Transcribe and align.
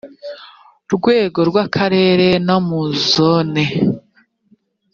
rwego 0.93 1.39
rw 1.49 1.55
akarere 1.65 2.27
no 2.47 2.57
mu 2.67 2.81
zone 3.11 3.63